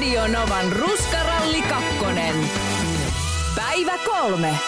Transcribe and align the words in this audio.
Radio 0.00 0.28
Novan 0.28 0.72
Ruskaralli 0.72 1.62
kakkonen. 1.62 2.34
Päivä 3.56 3.92
kolme. 4.06 4.58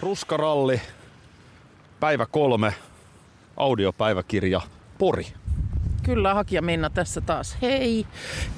Ruskaralli, 0.00 0.80
päivä 2.00 2.26
kolme, 2.26 2.74
audiopäiväkirja, 3.56 4.60
Pori. 4.98 5.26
Kyllä, 6.02 6.34
hakija 6.34 6.62
Minna 6.62 6.90
tässä 6.90 7.20
taas. 7.20 7.56
Hei! 7.62 8.06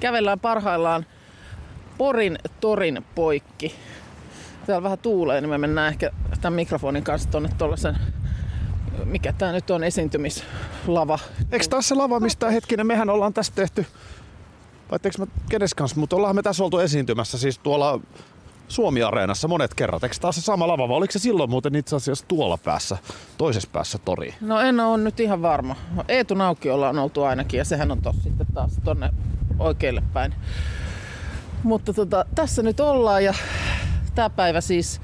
Kävellään 0.00 0.40
parhaillaan 0.40 1.06
Porin 1.98 2.38
torin 2.60 3.04
poikki. 3.14 3.74
Täällä 4.66 4.82
vähän 4.82 4.98
tuulee, 4.98 5.40
niin 5.40 5.50
me 5.50 5.58
mennään 5.58 5.92
ehkä 5.92 6.10
tämän 6.40 6.56
mikrofonin 6.56 7.04
kanssa 7.04 7.30
tuonne 7.30 7.50
tuollaisen 7.58 7.96
mikä 9.04 9.32
tämä 9.32 9.52
nyt 9.52 9.70
on, 9.70 9.84
esiintymislava. 9.84 11.18
Eikö 11.52 11.66
taas 11.70 11.88
se 11.88 11.94
lava, 11.94 12.20
mistä 12.20 12.50
hetkinen, 12.50 12.86
mehän 12.86 13.10
ollaan 13.10 13.34
tässä 13.34 13.52
tehty, 13.54 13.86
vai 14.90 14.98
mä 15.18 15.26
kenes 15.48 15.74
kanssa, 15.74 16.00
mutta 16.00 16.16
ollaan 16.16 16.36
me 16.36 16.42
tässä 16.42 16.64
oltu 16.64 16.78
esiintymässä 16.78 17.38
siis 17.38 17.58
tuolla 17.58 18.00
Suomi-areenassa 18.68 19.48
monet 19.48 19.74
kerrat. 19.74 20.04
Eikö 20.04 20.16
taas 20.20 20.34
se 20.34 20.40
sama 20.40 20.68
lava, 20.68 20.88
vai 20.88 20.96
oliko 20.96 21.12
se 21.12 21.18
silloin 21.18 21.50
muuten 21.50 21.76
itse 21.76 21.96
asiassa 21.96 22.24
tuolla 22.28 22.58
päässä, 22.58 22.98
toisessa 23.38 23.68
päässä 23.72 23.98
tori? 23.98 24.34
No 24.40 24.60
en 24.60 24.80
ole 24.80 24.98
nyt 24.98 25.20
ihan 25.20 25.42
varma. 25.42 25.76
Eetu 26.08 26.34
Naukiolla 26.34 26.88
on 26.88 26.98
oltu 26.98 27.22
ainakin 27.22 27.58
ja 27.58 27.64
sehän 27.64 27.90
on 27.90 28.02
tossa 28.02 28.22
sitten 28.22 28.46
taas 28.54 28.72
tonne 28.84 29.10
oikealle 29.58 30.02
päin. 30.12 30.34
Mutta 31.62 31.92
tota, 31.92 32.24
tässä 32.34 32.62
nyt 32.62 32.80
ollaan 32.80 33.24
ja 33.24 33.34
tämä 34.14 34.30
päivä 34.30 34.60
siis 34.60 35.00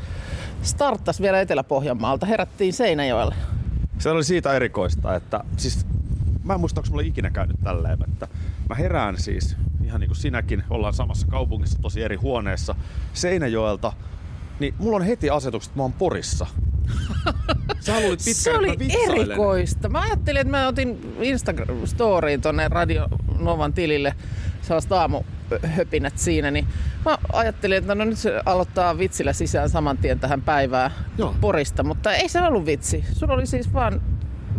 starttasi 0.63 1.23
vielä 1.23 1.41
Etelä-Pohjanmaalta. 1.41 2.27
Herättiin 2.27 2.73
Seinäjoelle. 2.73 3.35
Se 3.99 4.11
oli 4.11 4.25
siitä 4.25 4.53
erikoista, 4.53 5.15
että 5.15 5.45
siis 5.57 5.87
mä 6.45 6.55
en 6.55 6.61
muista, 6.61 6.81
onko 6.81 6.91
mulla 6.91 7.03
ikinä 7.03 7.31
käynyt 7.31 7.57
tälleen, 7.65 7.99
että 8.09 8.29
mä 8.69 8.75
herään 8.75 9.21
siis, 9.21 9.57
ihan 9.97 10.01
niin 10.01 10.09
kuin 10.09 10.17
sinäkin, 10.17 10.63
ollaan 10.71 10.95
samassa 10.95 11.27
kaupungissa, 11.27 11.79
tosi 11.83 12.03
eri 12.03 12.17
huoneessa, 12.17 12.75
Seinäjoelta, 13.13 13.93
niin 14.61 14.75
mulla 14.79 14.97
on 14.97 15.03
heti 15.03 15.31
asetukset, 15.31 15.71
että 15.71 15.79
mä 15.79 15.83
oon 15.83 15.93
Porissa. 15.93 16.47
Sä 17.81 18.01
luulit 18.01 18.19
pitkään, 18.25 18.35
Se 18.35 18.57
oli 18.57 18.67
mä 18.67 18.75
erikoista. 19.05 19.89
Mä 19.89 20.01
ajattelin, 20.01 20.41
että 20.41 20.51
mä 20.51 20.69
otin 20.69 21.17
Instagram-storiin 21.21 22.41
tonne 22.41 22.69
Radio 22.69 23.09
Novan 23.39 23.73
tilille 23.73 24.15
sellaista 24.63 25.01
aamuhöpinät 25.01 26.19
siinä, 26.19 26.51
niin 26.51 26.67
mä 27.05 27.19
ajattelin, 27.33 27.77
että 27.77 27.95
no 27.95 28.05
nyt 28.05 28.19
se 28.19 28.41
aloittaa 28.47 28.99
vitsillä 28.99 29.33
sisään 29.33 29.71
saman 29.71 29.99
tien 29.99 30.21
tähän 30.21 30.43
päivään 30.43 30.91
Joo. 31.19 31.35
Porista, 31.41 31.83
mutta 31.83 32.13
ei 32.13 32.29
se 32.29 32.43
ollut 32.43 32.67
vitsi. 32.67 33.05
Sulla 33.13 33.35
oli 33.35 33.47
siis 33.47 33.73
vaan 33.73 34.03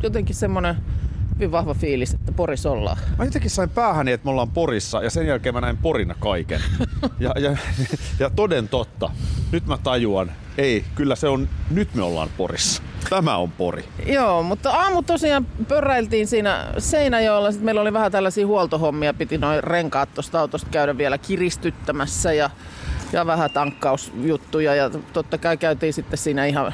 jotenkin 0.03 0.35
semmoinen 0.35 0.75
hyvin 1.37 1.51
vahva 1.51 1.73
fiilis, 1.73 2.13
että 2.13 2.31
Poris 2.31 2.65
ollaan. 2.65 2.97
Mä 3.17 3.25
jotenkin 3.25 3.51
sain 3.51 3.69
päähäni, 3.69 4.11
että 4.11 4.25
me 4.25 4.31
ollaan 4.31 4.49
Porissa 4.49 5.03
ja 5.03 5.09
sen 5.09 5.27
jälkeen 5.27 5.55
mä 5.55 5.61
näin 5.61 5.77
Porina 5.77 6.15
kaiken. 6.19 6.61
Ja, 7.19 7.31
ja, 7.39 7.57
ja 8.19 8.29
toden 8.29 8.69
totta, 8.69 9.09
nyt 9.51 9.65
mä 9.65 9.77
tajuan, 9.77 10.31
ei, 10.57 10.85
kyllä 10.95 11.15
se 11.15 11.27
on, 11.27 11.49
nyt 11.69 11.95
me 11.95 12.03
ollaan 12.03 12.29
Porissa. 12.37 12.83
Tämä 13.09 13.37
on 13.37 13.51
Pori. 13.51 13.85
Joo, 14.05 14.43
mutta 14.43 14.71
aamu 14.71 15.01
tosiaan 15.01 15.45
pörräiltiin 15.67 16.27
siinä 16.27 16.65
Seinäjoella. 16.77 17.51
Sitten 17.51 17.65
meillä 17.65 17.81
oli 17.81 17.93
vähän 17.93 18.11
tällaisia 18.11 18.47
huoltohommia. 18.47 19.13
Piti 19.13 19.37
noin 19.37 19.63
renkaat 19.63 20.13
tuosta 20.13 20.39
autosta 20.39 20.67
käydä 20.71 20.97
vielä 20.97 21.17
kiristyttämässä 21.17 22.33
ja, 22.33 22.49
ja 23.13 23.25
vähän 23.25 23.51
tankkausjuttuja. 23.51 24.75
Ja 24.75 24.89
totta 25.13 25.37
kai 25.37 25.57
käytiin 25.57 25.93
sitten 25.93 26.17
siinä 26.17 26.45
ihan 26.45 26.73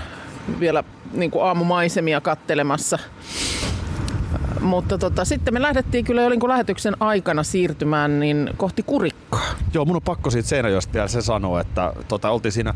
vielä 0.60 0.84
niin 1.14 1.32
kuin 1.32 1.46
aamumaisemia 1.46 2.22
kattelemassa. 2.22 3.00
Mutta 4.64 4.98
tota, 4.98 5.26
sitten 5.26 5.54
me 5.54 5.62
lähdettiin 5.62 6.06
kyllä 6.06 6.22
kuin 6.40 6.50
lähetyksen 6.50 6.96
aikana 7.00 7.44
siirtymään 7.44 8.20
niin 8.20 8.50
kohti 8.58 8.84
Kurikkaa. 8.84 9.42
Joo, 9.74 9.86
mun 9.86 9.96
on 9.96 10.02
pakko 10.02 10.30
siitä 10.30 10.50
Seinäjoesta 10.50 10.94
vielä 10.94 11.08
se 11.08 11.22
sanoa, 11.22 11.62
että 11.62 11.94
tota, 12.08 12.30
oltiin 12.30 12.52
siinä 12.52 12.74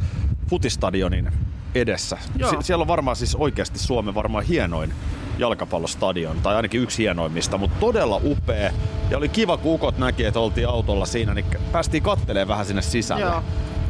Futistadionin 0.49 1.31
edessä. 1.75 2.17
Joo. 2.37 2.49
Sie- 2.49 2.61
siellä 2.61 2.81
on 2.81 2.87
varmaan 2.87 3.15
siis 3.15 3.35
oikeasti 3.35 3.79
Suomen 3.79 4.15
varmaan 4.15 4.43
hienoin 4.43 4.93
jalkapallostadion, 5.37 6.37
tai 6.43 6.55
ainakin 6.55 6.81
yksi 6.81 7.03
hienoimmista, 7.03 7.57
mutta 7.57 7.79
todella 7.79 8.21
upea. 8.23 8.71
Ja 9.09 9.17
oli 9.17 9.29
kiva, 9.29 9.57
kun 9.57 9.73
ukot 9.73 9.97
näki, 9.97 10.25
että 10.25 10.39
oltiin 10.39 10.67
autolla 10.67 11.05
siinä, 11.05 11.33
niin 11.33 11.45
päästiin 11.71 12.03
kattelemaan 12.03 12.47
vähän 12.47 12.65
sinne 12.65 12.81
sisälle. 12.81 13.21
Joo. 13.21 13.43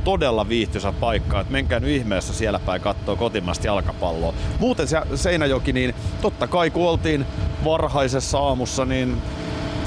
Todella 0.07 0.49
viihtyisä 0.49 0.91
paikka, 0.91 1.39
että 1.39 1.51
menkää 1.53 1.79
nyt 1.79 1.89
ihmeessä 1.89 2.33
siellä 2.33 2.59
päin 2.59 2.81
kattoo 2.81 3.15
kotimaista 3.15 3.67
jalkapalloa. 3.67 4.33
Muuten 4.59 4.87
se 4.87 5.01
Seinäjoki, 5.15 5.73
niin 5.73 5.95
totta 6.21 6.47
kai 6.47 6.69
kun 6.69 6.89
oltiin 6.89 7.25
varhaisessa 7.65 8.39
aamussa, 8.39 8.85
niin 8.85 9.17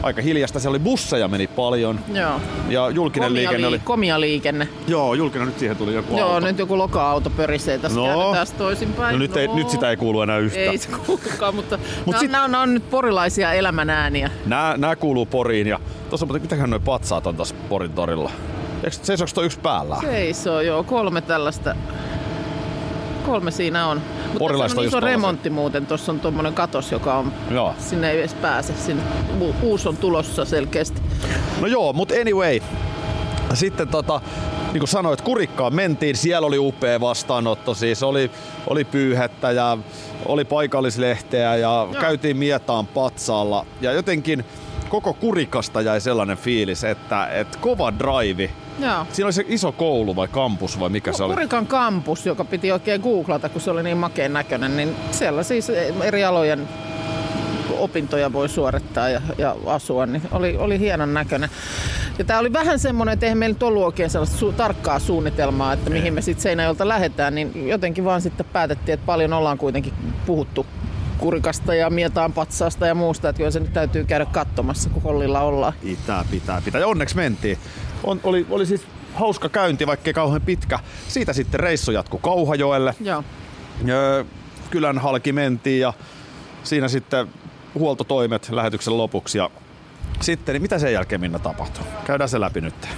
aika 0.02 0.22
hiljasta. 0.22 0.60
Siellä 0.60 0.74
oli 0.76 0.84
busseja 0.84 1.28
meni 1.28 1.46
paljon. 1.46 2.00
Joo. 2.14 2.40
Ja 2.68 2.90
julkinen 2.90 3.28
Komia, 3.28 3.40
liikenne 3.42 3.66
oli... 3.66 3.78
komia 3.78 4.20
liikenne. 4.20 4.68
Joo, 4.88 5.14
julkinen 5.14 5.46
nyt 5.46 5.58
siihen 5.58 5.76
tuli 5.76 5.94
joku 5.94 6.18
Joo, 6.18 6.28
auto. 6.32 6.46
nyt 6.46 6.58
joku 6.58 6.78
loka-auto 6.78 7.30
pörisee 7.30 7.78
tässä 7.78 8.00
No. 8.00 8.06
no. 8.06 8.12
käännetään 8.32 8.58
toisinpäin. 8.58 9.12
No 9.12 9.18
nyt, 9.18 9.36
ei, 9.36 9.48
nyt 9.48 9.70
sitä 9.70 9.90
ei 9.90 9.96
kuulu 9.96 10.22
enää 10.22 10.38
yhtään. 10.38 10.66
Ei 10.66 10.78
se 10.78 10.88
kuulukaan, 11.06 11.54
mutta 11.54 11.76
Mut 11.96 12.06
Mut 12.06 12.18
sit- 12.18 12.30
nämä, 12.30 12.44
on, 12.44 12.50
nämä 12.50 12.62
on 12.62 12.74
nyt 12.74 12.90
porilaisia 12.90 13.52
elämänääniä. 13.52 14.30
Nää, 14.46 14.76
nää 14.76 14.96
kuuluu 14.96 15.26
Poriin 15.26 15.66
ja 15.66 15.78
tuossa 16.10 16.26
muuten, 16.26 16.42
mitäköhän 16.42 16.70
noi 16.70 16.80
patsaat 16.80 17.26
on 17.26 17.36
tässä 17.36 17.54
Porin 17.68 17.92
torilla? 17.92 18.30
Eikö, 18.84 18.96
seisoks 19.02 19.34
toi 19.34 19.46
yksi 19.46 19.60
päällä? 19.60 19.96
Seisoo, 20.00 20.60
joo, 20.60 20.84
kolme 20.84 21.20
tällaista. 21.20 21.76
Kolme 23.26 23.50
siinä 23.50 23.86
on. 23.86 24.02
Mutta 24.38 24.58
tässä 24.58 24.80
on 24.80 24.86
iso 24.86 24.90
tällaisia. 24.96 25.00
remontti 25.00 25.50
muuten. 25.50 25.86
Tuossa 25.86 26.12
on 26.12 26.20
tuommoinen 26.20 26.54
katos, 26.54 26.92
joka 26.92 27.14
on, 27.14 27.32
Joo. 27.50 27.74
sinne 27.78 28.10
ei 28.10 28.18
edes 28.18 28.34
pääse. 28.34 28.72
Sinne. 28.72 29.02
Uusi 29.62 29.88
on 29.88 29.96
tulossa 29.96 30.44
selkeästi. 30.44 31.02
No 31.60 31.66
joo, 31.66 31.92
mutta 31.92 32.14
anyway. 32.20 32.60
Sitten 33.54 33.88
tota, 33.88 34.20
niin 34.72 34.78
kuin 34.78 34.88
sanoit, 34.88 35.20
Kurikkaan 35.20 35.74
mentiin, 35.74 36.16
siellä 36.16 36.46
oli 36.46 36.58
upea 36.58 37.00
vastaanotto, 37.00 37.74
siis 37.74 38.02
oli, 38.02 38.30
oli 38.66 38.84
pyyhettä 38.84 39.50
ja 39.50 39.78
oli 40.26 40.44
paikallislehteä 40.44 41.56
ja 41.56 41.56
joo. 41.56 41.94
käytiin 42.00 42.36
Mietaan 42.36 42.86
patsaalla 42.86 43.66
ja 43.80 43.92
jotenkin 43.92 44.44
koko 44.88 45.14
Kurikasta 45.14 45.80
jäi 45.80 46.00
sellainen 46.00 46.36
fiilis, 46.36 46.84
että, 46.84 47.26
että 47.26 47.58
kova 47.58 47.92
drive. 47.98 48.50
Joo. 48.80 49.06
Siinä 49.12 49.26
oli 49.26 49.32
se 49.32 49.44
iso 49.48 49.72
koulu 49.72 50.16
vai 50.16 50.28
kampus 50.28 50.80
vai 50.80 50.88
mikä 50.88 51.12
se 51.12 51.22
oli? 51.22 51.34
Kurikan 51.34 51.66
kampus, 51.66 52.26
joka 52.26 52.44
piti 52.44 52.72
oikein 52.72 53.00
googlata, 53.00 53.48
kun 53.48 53.60
se 53.60 53.70
oli 53.70 53.82
niin 53.82 53.96
makeen 53.96 54.32
näköinen, 54.32 54.76
niin 54.76 54.96
siellä 55.10 55.42
siis 55.42 55.70
eri 56.02 56.24
alojen 56.24 56.68
opintoja 57.78 58.32
voi 58.32 58.48
suorittaa 58.48 59.08
ja, 59.08 59.20
ja 59.38 59.56
asua, 59.66 60.06
niin 60.06 60.22
oli, 60.32 60.56
oli 60.56 60.78
hienon 60.78 61.14
näköinen. 61.14 61.50
Ja 62.18 62.24
tämä 62.24 62.38
oli 62.38 62.52
vähän 62.52 62.78
semmoinen, 62.78 63.12
että 63.12 63.26
eihän 63.26 63.38
meillä 63.38 63.54
nyt 63.54 63.62
ollut 63.62 63.84
oikein 63.84 64.10
sellaista 64.10 64.46
su- 64.46 64.52
tarkkaa 64.52 64.98
suunnitelmaa, 64.98 65.72
että 65.72 65.90
mihin 65.90 66.14
me 66.14 66.22
sitten 66.22 66.42
Seinäjolta 66.42 66.88
lähdetään, 66.88 67.34
niin 67.34 67.68
jotenkin 67.68 68.04
vaan 68.04 68.22
sitten 68.22 68.46
päätettiin, 68.52 68.94
että 68.94 69.06
paljon 69.06 69.32
ollaan 69.32 69.58
kuitenkin 69.58 69.92
puhuttu 70.26 70.66
kurikasta 71.18 71.74
ja 71.74 71.90
mietaan 71.90 72.32
patsaasta 72.32 72.86
ja 72.86 72.94
muusta, 72.94 73.28
että 73.28 73.38
kyllä 73.38 73.50
se 73.50 73.60
nyt 73.60 73.72
täytyy 73.72 74.04
käydä 74.04 74.24
katsomassa, 74.24 74.90
kun 74.90 75.02
hollilla 75.02 75.40
ollaan. 75.40 75.72
Pitää, 75.82 76.24
pitää, 76.30 76.62
pitää. 76.64 76.80
Ja 76.80 76.86
onneksi 76.86 77.16
mentiin. 77.16 77.58
On, 78.04 78.20
oli, 78.24 78.46
oli 78.50 78.66
siis 78.66 78.82
hauska 79.14 79.48
käynti, 79.48 79.86
vaikkei 79.86 80.12
kauhean 80.12 80.42
pitkä. 80.42 80.78
Siitä 81.08 81.32
sitten 81.32 81.60
reissu 81.60 81.92
jatkui 81.92 82.20
Kauhajoelle. 82.22 82.94
Joo. 83.00 83.24
Öö, 83.88 84.24
kylän 84.70 84.98
halki 84.98 85.32
mentiin 85.32 85.80
ja 85.80 85.92
siinä 86.62 86.88
sitten 86.88 87.28
huoltotoimet 87.74 88.48
lähetyksen 88.50 88.98
lopuksi. 88.98 89.38
Ja 89.38 89.50
sitten, 90.20 90.52
niin 90.52 90.62
mitä 90.62 90.78
sen 90.78 90.92
jälkeen 90.92 91.20
Minna 91.20 91.38
tapahtui? 91.38 91.84
Käydään 92.04 92.28
se 92.28 92.40
läpi 92.40 92.60
nyt. 92.60 92.88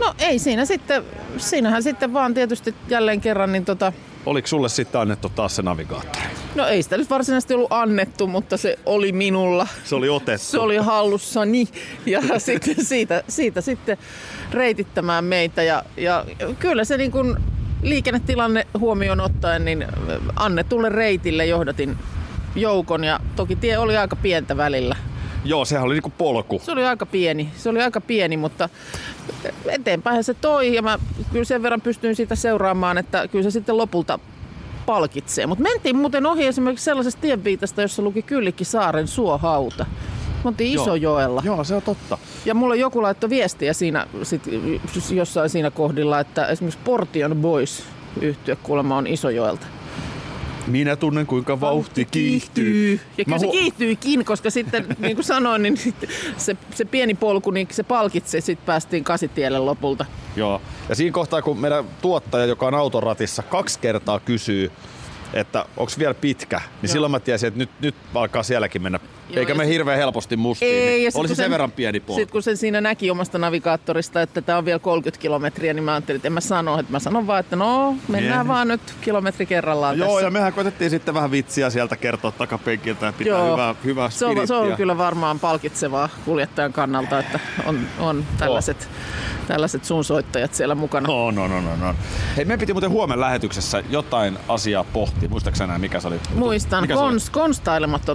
No 0.00 0.14
ei 0.18 0.38
siinä 0.38 0.64
sitten, 0.64 1.04
siinähän 1.36 1.82
sitten 1.82 2.12
vaan 2.12 2.34
tietysti 2.34 2.74
jälleen 2.88 3.20
kerran, 3.20 3.52
niin 3.52 3.64
tota, 3.64 3.92
Oliko 4.26 4.48
sulle 4.48 4.68
sitten 4.68 5.00
annettu 5.00 5.28
taas 5.28 5.56
se 5.56 5.62
navigaattori? 5.62 6.24
No 6.54 6.66
ei 6.66 6.82
sitä 6.82 6.96
nyt 6.96 7.10
varsinaisesti 7.10 7.54
ollut 7.54 7.72
annettu, 7.72 8.26
mutta 8.26 8.56
se 8.56 8.78
oli 8.86 9.12
minulla. 9.12 9.66
Se 9.84 9.94
oli 9.94 10.08
otettu. 10.08 10.46
Se 10.46 10.58
oli 10.58 10.76
hallussani 10.76 11.68
ja 12.06 12.20
sitten 12.38 12.84
siitä, 12.84 13.22
siitä 13.28 13.60
sitten 13.60 13.98
reitittämään 14.50 15.24
meitä 15.24 15.62
ja, 15.62 15.84
ja 15.96 16.24
kyllä 16.58 16.84
se 16.84 16.96
niin 16.96 17.10
kuin 17.10 17.36
liikennetilanne 17.82 18.66
huomioon 18.78 19.20
ottaen, 19.20 19.64
niin 19.64 19.86
annetulle 20.36 20.88
reitille 20.88 21.46
johdatin 21.46 21.96
joukon 22.56 23.04
ja 23.04 23.20
toki 23.36 23.56
tie 23.56 23.78
oli 23.78 23.96
aika 23.96 24.16
pientä 24.16 24.56
välillä. 24.56 24.96
Joo, 25.44 25.64
sehän 25.64 25.84
oli 25.84 25.94
niinku 25.94 26.12
polku. 26.18 26.60
Se 26.64 26.72
oli 26.72 26.84
aika 26.84 27.06
pieni, 27.06 27.48
se 27.56 27.68
oli 27.68 27.82
aika 27.82 28.00
pieni, 28.00 28.36
mutta 28.36 28.68
eteenpäin 29.68 30.24
se 30.24 30.34
toi 30.34 30.74
ja 30.74 30.82
mä 30.82 30.98
kyllä 31.32 31.44
sen 31.44 31.62
verran 31.62 31.80
pystyin 31.80 32.16
siitä 32.16 32.34
seuraamaan, 32.34 32.98
että 32.98 33.28
kyllä 33.28 33.42
se 33.42 33.50
sitten 33.50 33.76
lopulta 33.76 34.18
palkitsee. 34.86 35.46
Mutta 35.46 35.62
mentiin 35.62 35.96
muuten 35.96 36.26
ohi 36.26 36.46
esimerkiksi 36.46 36.84
sellaisesta 36.84 37.20
tienviitasta, 37.20 37.82
jossa 37.82 38.02
luki 38.02 38.22
Kyllikki 38.22 38.64
Saaren 38.64 39.08
suohauta. 39.08 39.86
Me 40.44 40.48
oltiin. 40.48 40.80
Isojoella. 40.80 41.42
Joo, 41.44 41.64
se 41.64 41.74
on 41.74 41.82
totta. 41.82 42.18
Ja 42.44 42.54
mulla 42.54 42.74
joku 42.74 43.02
laittoi 43.02 43.30
viestiä 43.30 43.72
siinä 43.72 44.06
sit, 44.22 44.42
jossain 45.14 45.50
siinä 45.50 45.70
kohdilla, 45.70 46.20
että 46.20 46.46
esimerkiksi 46.46 46.80
Portion 46.84 47.36
Boys 47.36 47.82
yhtye 48.20 48.56
kuulemma 48.56 48.96
on 48.96 49.06
Isojoelta. 49.06 49.66
Minä 50.66 50.96
tunnen 50.96 51.26
kuinka 51.26 51.60
vauhti 51.60 52.04
kiihtyy. 52.04 53.00
Ja 53.18 53.24
kyllä 53.24 53.36
Mä 53.36 53.38
se 53.38 53.46
kiihtyikin, 53.46 54.24
koska 54.24 54.50
sitten 54.50 54.86
niin 54.98 55.16
kuin 55.16 55.24
sanoin, 55.24 55.62
niin 55.62 55.78
se, 56.36 56.56
se 56.74 56.84
pieni 56.84 57.14
polku, 57.14 57.50
niin 57.50 57.68
se 57.70 57.82
palkitsi, 57.82 58.40
sitten 58.40 58.66
päästiin 58.66 59.04
kasitielle 59.04 59.58
lopulta. 59.58 60.06
Joo. 60.36 60.62
Ja 60.88 60.94
siinä 60.94 61.12
kohtaa, 61.12 61.42
kun 61.42 61.58
meidän 61.58 61.84
tuottaja, 62.02 62.46
joka 62.46 62.66
on 62.66 62.74
autoratissa, 62.74 63.42
kaksi 63.42 63.78
kertaa 63.78 64.20
kysyy, 64.20 64.70
että 65.34 65.64
onko 65.76 65.92
vielä 65.98 66.14
pitkä, 66.14 66.56
niin 66.56 66.68
Joo. 66.82 66.92
silloin 66.92 67.10
mä 67.10 67.20
tiesin, 67.20 67.46
että 67.46 67.58
nyt, 67.58 67.70
nyt 67.80 67.94
alkaa 68.14 68.42
sielläkin 68.42 68.82
mennä. 68.82 69.00
Joo, 69.32 69.40
Eikä 69.40 69.54
me 69.54 69.66
hirveän 69.66 69.98
helposti 69.98 70.36
mustiin. 70.36 70.74
Ei, 70.88 70.98
niin 70.98 71.10
oli 71.14 71.28
se 71.28 71.34
sen 71.34 71.44
sen- 71.44 71.50
verran 71.50 71.70
pieni 71.72 72.00
polku. 72.00 72.20
Sitten 72.20 72.32
kun 72.32 72.42
sen 72.42 72.56
siinä 72.56 72.80
näki 72.80 73.10
omasta 73.10 73.38
navigaattorista, 73.38 74.22
että 74.22 74.42
tämä 74.42 74.58
on 74.58 74.64
vielä 74.64 74.78
30 74.78 75.22
kilometriä, 75.22 75.74
niin 75.74 75.84
mä 75.84 75.92
ajattelin, 75.92 76.16
että 76.16 76.28
en 76.28 76.32
mä 76.32 76.40
sano, 76.40 76.78
että 76.78 76.92
mä 76.92 76.98
sanon 76.98 77.26
vaan, 77.26 77.40
että 77.40 77.56
no 77.56 77.96
mennään 78.08 78.22
Miehet. 78.36 78.48
vaan 78.48 78.68
nyt 78.68 78.80
kilometri 79.00 79.46
kerrallaan 79.46 79.98
Joo, 79.98 80.08
tässä. 80.08 80.26
ja 80.26 80.30
mehän 80.30 80.52
koitettiin 80.52 80.90
sitten 80.90 81.14
vähän 81.14 81.30
vitsiä 81.30 81.70
sieltä 81.70 81.96
kertoa 81.96 82.30
takapenkiltä 82.32 83.06
ja 83.06 83.12
pitää 83.12 83.44
hyvää, 83.50 83.74
hyvää 83.84 84.10
se, 84.10 84.26
on, 84.26 84.46
se 84.46 84.54
on 84.54 84.76
kyllä 84.76 84.98
varmaan 84.98 85.40
palkitsevaa 85.40 86.08
kuljettajan 86.24 86.72
kannalta, 86.72 87.18
että 87.18 87.40
on, 87.66 87.80
on 87.98 88.24
tällaiset, 88.38 88.88
tällaiset 89.48 89.84
sun 89.84 90.04
soittajat 90.04 90.54
siellä 90.54 90.74
mukana. 90.74 91.06
No, 91.08 91.30
no, 91.30 91.48
no, 91.48 91.60
no, 91.60 91.76
no. 91.76 91.94
Hei, 92.36 92.44
meidän 92.44 92.60
piti 92.60 92.72
muuten 92.72 92.90
huomenna 92.90 93.20
lähetyksessä 93.20 93.82
jotain 93.90 94.38
asiaa 94.48 94.84
pohtia. 94.84 95.28
Muistaaksä 95.28 95.64
enää, 95.64 95.78
mikä 95.78 96.00
se 96.00 96.08
oli? 96.08 96.20
Muistan, 96.34 96.82
Mikä 96.84 96.94
se 96.94 97.00
oli? 97.00 97.12
kons, 97.12 97.30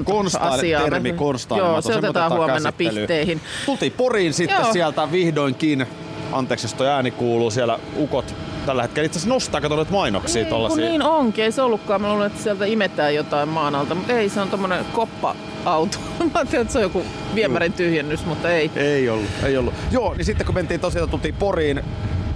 Konstaile, 0.06 0.56
asiaa. 0.56 0.84
termi 0.84 1.07
konstailematon. 1.16 1.74
Joo, 1.74 1.82
se 1.82 1.92
me 1.92 1.98
otetaan 1.98 2.32
huomenna 2.32 2.72
käsittelyyn. 2.72 2.96
pihteihin. 3.08 3.42
Tultiin 3.66 3.92
Poriin 3.92 4.34
sitten 4.34 4.60
Joo. 4.62 4.74
sieltä 4.74 5.12
vihdoinkin. 5.12 5.88
Anteeksi, 6.32 6.66
jos 6.66 6.74
toi 6.74 6.88
ääni 6.88 7.12
kuuluu. 7.12 7.52
Siellä 7.52 7.80
ukot 7.98 8.36
tällä 8.66 8.82
hetkellä 8.82 9.06
itse 9.06 9.18
asiassa 9.20 9.34
nostaa, 9.34 9.62
kato 9.62 9.76
noita 9.76 9.92
mainoksia 9.92 10.42
Niin, 10.42 10.50
tollasia. 10.50 10.86
niin 10.90 11.02
onkin, 11.04 11.44
ei 11.44 11.52
se 11.52 11.62
ollutkaan. 11.62 12.02
Mä 12.02 12.12
luulen, 12.12 12.28
että 12.28 12.44
sieltä 12.44 12.66
imetään 12.66 13.16
jotain 13.16 13.50
maan 13.50 13.76
alta, 13.76 13.96
mutta 13.96 14.14
ei, 14.14 14.30
se 14.30 14.40
on 14.42 14.50
tommonen 14.50 14.86
koppa-auto. 14.94 15.98
Mä 16.20 16.32
ajattelin, 16.34 16.62
että 16.62 16.72
se 16.74 16.78
on 16.80 16.84
joku 16.84 17.04
viemärin 17.36 17.74
tyhjennys, 17.74 18.26
mutta 18.26 18.50
ei. 18.50 18.72
Ei 18.76 19.10
ollut, 19.10 19.30
ei 19.44 19.58
ollut. 19.58 19.74
Joo, 19.92 20.14
niin 20.14 20.26
sitten 20.26 20.46
kun 20.46 20.56
mentiin 20.56 20.80
tosiaan, 20.80 21.10
tultiin 21.10 21.36
Poriin, 21.36 21.84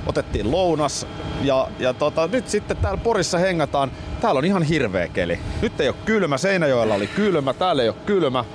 otettiin 0.08 0.52
lounas 0.52 1.08
ja, 1.44 1.68
ja 1.80 1.94
tota, 1.94 2.28
nyt 2.32 2.50
sitten 2.50 2.78
täällä 2.78 2.98
Porissa 3.04 3.38
hengataan. 3.38 3.92
Täällä 4.22 4.38
on 4.40 4.46
ihan 4.46 4.64
hirveä 4.64 5.08
keli. 5.08 5.40
Nyt 5.62 5.82
ei 5.82 5.88
ole 5.88 5.96
kylmä, 6.06 6.38
Seinäjoella 6.38 6.94
oli 6.96 7.08
kylmä, 7.08 7.54
täällä 7.54 7.84
ei 7.84 7.90
ole 7.90 7.98
kylmä. 8.06 8.46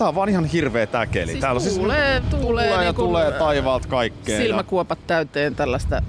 Tää 0.00 0.08
on 0.08 0.14
vaan 0.14 0.28
ihan 0.28 0.44
hirveä 0.44 0.86
tää 0.86 1.06
keli. 1.06 1.26
Siis 1.26 1.40
täällä 1.40 1.60
on 1.60 1.74
tuulee, 1.76 2.20
tuulee, 2.20 2.40
tuulee 2.40 2.70
ja 2.70 2.80
niin 2.80 2.94
kuin, 2.94 3.06
tulee 3.08 3.32
taivaalta 3.32 3.88
kaikkea. 3.88 4.34
ja- 4.36 4.42
Silmäkuopat 4.42 4.98
täyteen 5.06 5.54
tällaista 5.54 6.02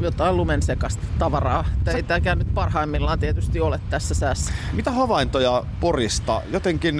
jotain 0.00 0.36
lumensekasta 0.36 1.02
tavaraa. 1.18 1.64
Että 1.78 1.90
ei 1.90 2.02
tääkään 2.02 2.38
nyt 2.38 2.54
parhaimmillaan 2.54 3.18
tietysti 3.18 3.60
ole 3.60 3.80
tässä 3.90 4.14
säässä. 4.14 4.52
Mitä 4.72 4.90
havaintoja 4.90 5.64
Porista? 5.80 6.42
Jotenkin 6.52 6.96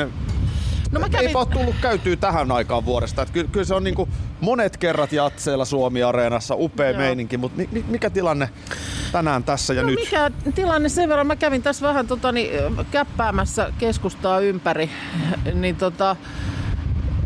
No 0.93 1.00
mä 1.00 1.08
kävin, 1.08 1.26
Eipä 1.26 1.38
ole 1.38 1.46
tullut 1.46 1.75
käytyä 1.82 2.17
tähän 2.17 2.52
aikaan 2.52 2.85
vuodesta. 2.85 3.23
Että 3.23 3.32
kyllä, 3.32 3.49
kyllä 3.52 3.67
se 3.67 3.75
on 3.75 3.85
niinku 3.85 4.08
monet 4.40 4.76
kerrat 4.76 5.12
jatseilla 5.12 5.64
Suomi-areenassa, 5.64 6.55
upea 6.58 6.90
Joo. 6.90 6.99
meininki, 6.99 7.37
mutta 7.37 7.56
mi, 7.56 7.69
mi, 7.73 7.85
mikä 7.88 8.11
tilanne 8.11 8.49
tänään 9.13 9.45
tässä 9.45 9.75
ja 9.75 9.83
no 9.83 9.89
nyt? 9.89 9.99
mikä 10.01 10.31
tilanne 10.55 10.89
sen 10.89 11.09
verran, 11.09 11.27
mä 11.27 11.37
kävin 11.37 11.63
tässä 11.63 11.87
vähän 11.89 12.07
totani, 12.07 12.51
käppäämässä 12.91 13.73
keskustaa 13.79 14.41
ympäri, 14.41 14.91
niin 15.55 15.77
tota, 15.77 16.17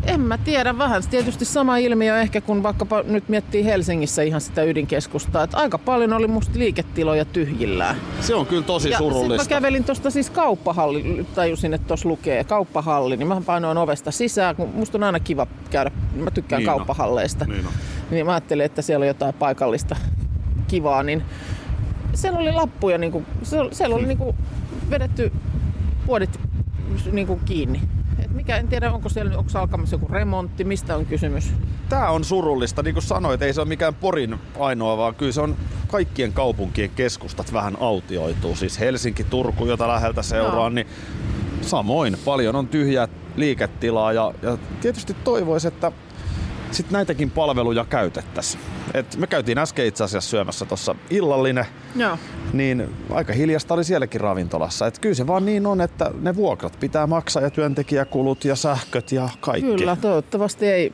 en 0.05 0.21
mä 0.21 0.39
tiedä, 0.39 0.79
vähän 0.79 1.03
tietysti 1.11 1.45
sama 1.45 1.77
ilmiö 1.77 2.21
ehkä 2.21 2.41
kun 2.41 2.63
vaikkapa 2.63 3.03
nyt 3.03 3.29
miettii 3.29 3.65
Helsingissä 3.65 4.23
ihan 4.23 4.41
sitä 4.41 4.63
ydinkeskustaa, 4.63 5.43
että 5.45 5.57
aika 5.57 5.79
paljon 5.79 6.13
oli 6.13 6.27
musta 6.27 6.59
liiketiloja 6.59 7.25
tyhjillään. 7.25 7.97
Se 8.21 8.35
on 8.35 8.47
kyllä 8.47 8.63
tosi 8.63 8.91
Ja 8.91 8.99
sit 8.99 9.07
surullista. 9.07 9.45
mä 9.45 9.49
kävelin 9.49 9.85
tuosta 9.85 10.11
siis 10.11 10.31
kauppahalli, 10.31 11.27
tajusin, 11.35 11.75
että 11.75 11.87
tuossa 11.89 12.09
lukee 12.09 12.45
kauppahalli, 12.45 13.17
niin 13.17 13.29
mä 13.29 13.41
painoin 13.47 13.79
ovesta 13.79 14.11
sisään, 14.11 14.57
kun 14.57 14.69
musta 14.75 14.99
on 14.99 15.03
aina 15.05 15.21
kiva 15.21 15.47
käydä, 15.71 15.91
mä 16.17 16.31
tykkään 16.31 16.61
Niin 16.61 16.69
on. 16.71 16.77
kauppahalleista. 16.77 17.45
Niin 17.45 17.67
on. 17.67 17.73
Niin 18.11 18.27
mä 18.27 18.33
ajattelin, 18.33 18.67
että 18.67 18.83
siellä 18.83 19.03
on 19.05 19.09
jotain 19.09 19.35
paikallista 19.35 19.97
kivaa, 20.69 21.03
niin 21.03 21.23
siellä 22.15 22.39
oli 22.39 22.53
lappuja, 22.53 22.99
niin 22.99 23.13
kuin, 23.13 23.27
siellä 23.73 23.97
oli 23.97 24.07
niin 24.07 24.19
kuin 24.19 24.37
vedetty 24.91 25.33
vuodit 26.07 26.41
niin 27.13 27.27
kuin 27.27 27.41
kiinni. 27.45 27.81
Et 28.19 28.31
mikä, 28.31 28.57
en 28.57 28.69
tiedä, 28.69 28.93
onko 28.93 29.09
siellä 29.09 29.39
onko 29.39 29.51
alkamassa 29.55 29.97
joku 29.97 30.09
remontti, 30.09 30.65
mistä 30.65 30.97
on 30.97 31.07
kysymys. 31.07 31.53
Tää 31.89 32.11
on 32.11 32.25
surullista, 32.25 32.83
niin 32.83 32.95
kuin 32.95 33.05
sanoit, 33.05 33.43
ei 33.43 33.55
se 33.55 33.61
ole 33.61 33.69
mikään 33.69 33.95
Porin 33.95 34.39
ainoa, 34.59 34.97
vaan 34.97 35.15
kyllä 35.15 35.33
se 35.33 35.41
on 35.41 35.57
kaikkien 35.87 36.33
kaupunkien 36.33 36.91
keskustat 36.91 37.53
vähän 37.53 37.77
autioituu. 37.81 38.57
Siis 38.57 38.81
Helsinki, 38.81 39.25
Turku, 39.25 39.67
jota 39.67 39.89
läheltä 39.89 40.23
seuraa, 40.23 40.55
Joo. 40.55 40.69
niin 40.69 40.87
samoin 41.61 42.17
paljon 42.25 42.57
on 42.57 42.69
tyhjää 42.69 43.09
liiketilaa 43.37 44.13
ja, 44.13 44.35
ja 44.43 44.59
tietysti 44.81 45.17
toivoisi, 45.25 45.69
että 45.69 45.93
sit 46.73 46.91
näitäkin 46.91 47.31
palveluja 47.31 47.85
käytettäisiin. 47.85 48.63
Et 48.95 49.17
me 49.17 49.27
käytiin 49.27 49.59
äsken 49.59 49.87
itse 49.87 50.05
asiassa 50.05 50.31
syömässä 50.31 50.65
tuossa 50.65 50.95
illallinen, 51.11 51.67
Joo. 51.97 52.19
niin 52.53 52.95
aika 53.11 53.33
hiljasta 53.33 53.75
oli 53.75 53.85
sielläkin 53.85 54.21
ravintolassa. 54.21 54.87
Et 54.87 54.99
kyllä 54.99 55.15
se 55.15 55.27
vaan 55.27 55.47
niin 55.47 55.67
on, 55.67 55.81
että 55.81 56.11
ne 56.21 56.37
vuokrat 56.37 56.77
pitää 56.81 57.07
maksaa 57.07 57.43
ja 57.43 57.51
työntekijäkulut 57.51 58.45
ja 58.45 58.57
sähköt 58.57 59.13
ja 59.13 59.29
kaikki. 59.41 59.77
Kyllä, 59.77 59.97
toivottavasti 59.97 60.67
ei 60.67 60.93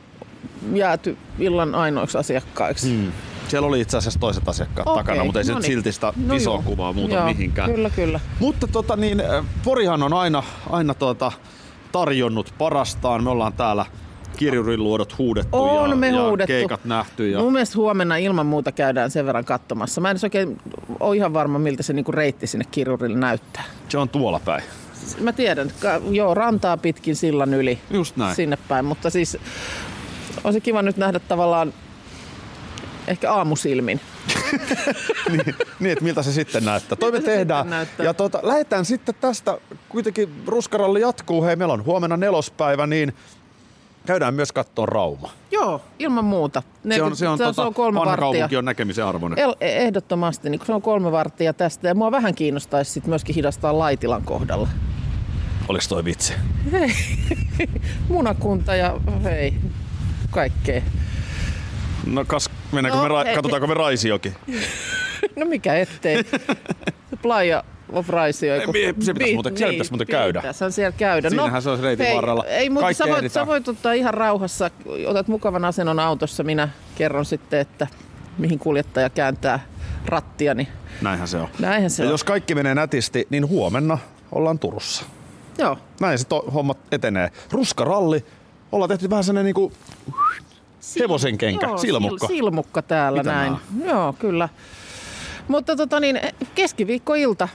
jääty 0.73 1.17
illan 1.39 1.75
ainoiksi 1.75 2.17
asiakkaiksi. 2.17 2.87
Mm. 2.87 3.11
Siellä 3.47 3.67
oli 3.67 3.81
itse 3.81 3.97
asiassa 3.97 4.19
toiset 4.19 4.49
asiakkaat 4.49 4.87
Okei, 4.87 5.03
takana, 5.03 5.23
mutta 5.23 5.39
ei 5.39 5.43
se 5.45 5.51
no 5.51 5.57
nyt 5.57 5.67
niin. 5.67 5.71
silti 5.73 5.91
sitä 5.91 6.13
No 6.25 6.35
isoa 6.35 6.55
joo. 6.55 6.63
kuvaa 6.63 6.93
muuta 6.93 7.15
Joo, 7.15 7.25
mihinkään. 7.25 7.71
Kyllä, 7.71 7.89
kyllä. 7.89 8.19
Mutta 8.39 8.67
tota 8.67 8.95
niin, 8.95 9.19
äh, 9.19 9.45
Porihan 9.63 10.03
on 10.03 10.13
aina, 10.13 10.43
aina 10.69 10.93
tuota, 10.93 11.31
tarjonnut 11.91 12.53
parastaan. 12.57 13.23
Me 13.23 13.29
ollaan 13.29 13.53
täällä 13.53 13.85
kirjurin 14.39 14.83
luodot 14.83 15.17
huudettu 15.17 15.57
On 15.57 15.89
ja, 15.89 15.95
me 15.95 16.09
ja 16.09 16.27
huudettu. 16.27 16.47
keikat 16.47 16.85
nähty. 16.85 17.29
Ja... 17.29 17.39
Mun 17.39 17.53
mielestä 17.53 17.77
huomenna 17.77 18.17
ilman 18.17 18.45
muuta 18.45 18.71
käydään 18.71 19.11
sen 19.11 19.25
verran 19.25 19.45
katsomassa. 19.45 20.01
Mä 20.01 20.11
en 20.11 20.17
oikein 20.23 20.57
ole 20.99 21.15
ihan 21.15 21.33
varma, 21.33 21.59
miltä 21.59 21.83
se 21.83 21.93
niinku 21.93 22.11
reitti 22.11 22.47
sinne 22.47 22.65
kirurille 22.71 23.17
näyttää. 23.17 23.63
Se 23.89 23.97
on 23.97 24.09
tuolla 24.09 24.39
päin. 24.45 24.63
Mä 25.19 25.33
tiedän, 25.33 25.71
joo, 26.11 26.33
rantaa 26.33 26.77
pitkin 26.77 27.15
sillan 27.15 27.53
yli 27.53 27.79
Just 27.91 28.17
näin. 28.17 28.35
sinne 28.35 28.57
päin, 28.67 28.85
mutta 28.85 29.09
siis 29.09 29.37
olisi 30.43 30.61
kiva 30.61 30.81
nyt 30.81 30.97
nähdä 30.97 31.19
tavallaan 31.19 31.73
ehkä 33.07 33.33
aamusilmin. 33.33 34.01
niin, 35.31 35.55
niin, 35.79 35.91
että 35.91 36.03
miltä 36.03 36.23
se 36.23 36.31
sitten 36.31 36.65
näyttää. 36.65 36.95
Toi 36.95 37.11
me 37.11 37.19
se 37.19 37.25
tehdään. 37.25 37.69
näyttää? 37.69 38.05
Ja 38.05 38.13
tota, 38.13 38.39
lähdetään 38.43 38.85
sitten 38.85 39.15
tästä, 39.21 39.57
kuitenkin 39.89 40.29
ruskaralli 40.47 41.01
jatkuu. 41.01 41.43
Hei, 41.43 41.55
meillä 41.55 41.73
on 41.73 41.85
huomenna 41.85 42.17
nelospäivä, 42.17 42.87
niin 42.87 43.13
käydään 44.05 44.33
myös 44.33 44.51
kattoon 44.51 44.87
Rauma. 44.89 45.29
Joo, 45.51 45.81
ilman 45.99 46.25
muuta. 46.25 46.63
Ne, 46.83 46.95
Se 46.95 47.03
on, 47.03 47.15
se 47.15 47.27
on, 47.27 47.37
se, 47.37 47.43
tota, 47.43 47.61
se 47.61 47.67
on 47.67 47.73
kolme 47.73 47.99
vanha 47.99 48.11
varttia. 48.11 48.25
kaupunki 48.31 48.57
on 48.57 48.65
näkemisen 48.65 49.05
arvoinen. 49.05 49.39
El- 49.39 49.55
ehdottomasti, 49.61 50.49
niin 50.49 50.61
se 50.65 50.73
on 50.73 50.81
kolme 50.81 51.11
varttia 51.11 51.53
tästä. 51.53 51.87
Ja 51.87 51.95
mua 51.95 52.11
vähän 52.11 52.35
kiinnostaisi 52.35 52.91
sit 52.91 53.07
myöskin 53.07 53.35
hidastaa 53.35 53.79
Laitilan 53.79 54.23
kohdalla. 54.23 54.67
Oliko 55.67 55.85
toi 55.89 56.05
vitsi? 56.05 56.33
Hei, 56.71 56.89
munakunta 58.09 58.75
ja 58.75 58.97
hei, 59.23 59.53
kaikkea. 60.29 60.81
No 62.05 62.25
kas, 62.25 62.49
mennäänkö 62.71 62.97
No, 62.97 63.03
me, 63.03 63.09
ra- 63.31 63.35
katsotaanko 63.35 63.67
me 63.67 63.73
Raisiokin? 63.73 64.35
No 65.35 65.45
mikä 65.45 65.75
ettei. 65.75 66.23
Playa 67.21 67.63
of 67.93 68.09
Raisio. 68.09 68.53
Ei, 68.55 68.61
se 68.99 69.13
pitäisi 69.13 69.33
muuten- 69.33 69.57
siellä 69.57 69.71
pitäisi 69.71 69.91
muuten 69.91 70.07
käydä. 70.07 70.39
Pitäisihän 70.41 70.71
siellä 70.71 70.91
käydä. 70.97 71.29
Siinähän 71.29 71.61
se 71.61 71.69
olisi 71.69 71.83
reitin 71.83 72.05
hei, 72.05 72.15
varrella. 72.15 72.45
Ei, 72.45 72.69
mutta 72.69 72.93
sä 72.93 73.07
voit, 73.07 73.31
sä 73.31 73.47
voit 73.47 73.67
ottaa 73.67 73.93
ihan 73.93 74.13
rauhassa. 74.13 74.69
Otat 75.07 75.27
mukavan 75.27 75.65
asennon 75.65 75.99
autossa. 75.99 76.43
Minä 76.43 76.69
kerron 76.95 77.25
sitten, 77.25 77.59
että 77.59 77.87
mihin 78.37 78.59
kuljettaja 78.59 79.09
kääntää 79.09 79.59
rattia. 80.05 80.53
Niin 80.53 80.67
Näinhän 81.01 81.27
se 81.27 81.37
on. 81.37 81.47
näinhän 81.59 81.89
se 81.89 82.03
ja 82.03 82.07
on. 82.09 82.13
jos 82.13 82.23
kaikki 82.23 82.55
menee 82.55 82.75
nätisti, 82.75 83.27
niin 83.29 83.49
huomenna 83.49 83.97
ollaan 84.31 84.59
Turussa. 84.59 85.05
Joo. 85.57 85.77
Näin 86.01 86.19
se 86.19 86.27
to- 86.27 86.45
homma 86.53 86.75
etenee. 86.91 87.31
Ruskaralli. 87.51 88.25
Ollaan 88.71 88.89
tehty 88.89 89.09
vähän 89.09 89.23
sellainen 89.23 89.45
niinku 89.45 89.71
hevosen 90.99 91.37
kenkä, 91.37 91.65
Joo, 91.67 91.77
silmukka. 91.77 92.27
Sil, 92.27 92.35
silmukka 92.35 92.81
täällä 92.81 93.17
Mitä 93.19 93.31
näin. 93.31 93.51
nää 93.51 93.87
Joo, 93.93 94.13
kyllä. 94.19 94.49
Mutta 95.47 95.75
tota 95.75 95.99
niin, 95.99 96.19
keskiviikkoilta 96.55 97.47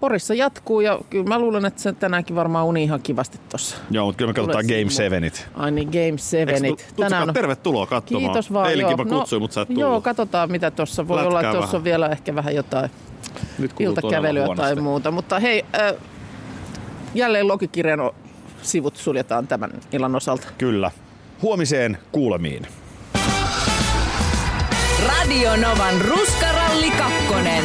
Porissa 0.00 0.34
jatkuu 0.34 0.80
ja 0.80 0.98
kyllä 1.10 1.24
mä 1.24 1.38
luulen, 1.38 1.66
että 1.66 1.82
se 1.82 1.92
tänäänkin 1.92 2.36
varmaan 2.36 2.66
uni 2.66 2.82
ihan 2.82 3.02
kivasti 3.02 3.38
tossa. 3.48 3.76
Joo, 3.90 4.06
mutta 4.06 4.18
kyllä 4.18 4.28
me 4.28 4.34
katsotaan 4.34 4.64
Game. 4.66 4.90
7 4.90 5.30
Ai 5.54 5.70
niin, 5.70 5.88
Game 5.88 6.18
7. 6.18 6.60
Tänään 6.96 7.28
on... 7.28 7.34
Tervetuloa 7.34 7.86
katsomaan. 7.86 8.24
Kiitos 8.24 8.52
vaan. 8.52 8.70
Eilenkin 8.70 8.98
joo. 8.98 9.04
mä 9.04 9.18
kutsuin, 9.18 9.42
mutta 9.42 9.54
sä 9.54 9.60
et 9.60 9.68
tullut. 9.68 9.80
Joo, 9.80 10.00
katsotaan 10.00 10.50
mitä 10.50 10.70
tuossa 10.70 11.08
voi 11.08 11.16
Lätkää 11.16 11.28
olla. 11.30 11.42
Tuossa 11.42 11.60
vähän. 11.60 11.74
on 11.76 11.84
vielä 11.84 12.08
ehkä 12.08 12.34
vähän 12.34 12.54
jotain 12.54 12.90
Nyt 13.58 13.72
iltakävelyä 13.80 14.46
tai 14.56 14.76
muuta. 14.76 15.10
Mutta 15.10 15.38
hei, 15.38 15.64
äh, 15.80 15.94
jälleen 17.14 17.48
logikirjan 17.48 18.00
o- 18.00 18.14
sivut 18.62 18.96
suljetaan 18.96 19.46
tämän 19.46 19.70
illan 19.92 20.16
osalta. 20.16 20.48
Kyllä. 20.58 20.90
Huomiseen 21.42 21.98
kuulemiin. 22.12 22.66
Radio 25.08 25.56
Novan 25.56 26.00
Ruskaralli 26.00 26.90
kakkonen. 26.90 27.64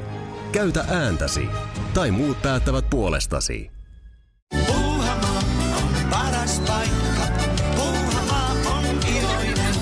Käytä 0.51 0.85
ääntäsi. 0.89 1.47
Tai 1.93 2.11
muut 2.11 2.41
päättävät 2.41 2.89
puolestasi. 2.89 3.71
Puuhamaa 4.67 5.41
on 5.77 6.09
paras 6.09 6.59
paikka. 6.59 7.23
Puuhamaa 7.75 8.51
on 8.65 8.85
iloinen. 9.17 9.75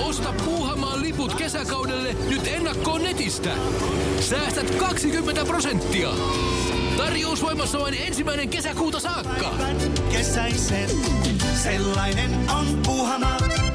Osta 0.00 0.34
Puuhamaan 0.44 1.02
liput 1.02 1.34
kesäkaudelle 1.34 2.16
nyt 2.28 2.46
ennakkoon 2.46 3.02
netistä. 3.02 3.50
Säästät 4.20 4.74
20 4.74 5.44
prosenttia. 5.44 6.10
Tarjous 6.96 7.42
voimassa 7.42 7.78
vain 7.78 7.94
ensimmäinen 7.94 8.48
kesäkuuta 8.48 9.00
saakka. 9.00 9.54
Kesäisen, 10.12 10.90
sellainen 11.62 12.30
on 12.50 12.78
Puuhamaa. 12.86 13.67